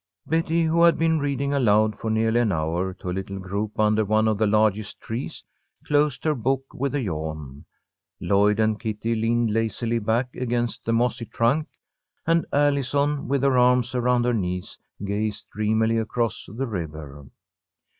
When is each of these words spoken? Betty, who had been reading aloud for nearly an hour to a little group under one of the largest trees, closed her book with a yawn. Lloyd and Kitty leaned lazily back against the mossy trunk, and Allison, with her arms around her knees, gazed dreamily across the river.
Betty, 0.25 0.63
who 0.63 0.81
had 0.81 0.97
been 0.97 1.19
reading 1.19 1.53
aloud 1.53 1.95
for 1.95 2.09
nearly 2.09 2.39
an 2.39 2.51
hour 2.51 2.91
to 2.95 3.11
a 3.11 3.13
little 3.13 3.37
group 3.37 3.79
under 3.79 4.03
one 4.03 4.27
of 4.27 4.39
the 4.39 4.47
largest 4.47 4.99
trees, 4.99 5.43
closed 5.85 6.23
her 6.23 6.33
book 6.33 6.63
with 6.73 6.95
a 6.95 7.01
yawn. 7.03 7.65
Lloyd 8.19 8.59
and 8.59 8.79
Kitty 8.79 9.13
leaned 9.13 9.53
lazily 9.53 9.99
back 9.99 10.33
against 10.35 10.85
the 10.85 10.91
mossy 10.91 11.27
trunk, 11.27 11.67
and 12.25 12.47
Allison, 12.51 13.27
with 13.27 13.43
her 13.43 13.59
arms 13.59 13.93
around 13.93 14.25
her 14.25 14.33
knees, 14.33 14.75
gazed 15.05 15.45
dreamily 15.53 15.99
across 15.99 16.47
the 16.47 16.65
river. 16.65 17.27